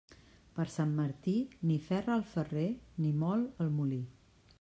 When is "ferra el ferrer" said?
1.89-2.65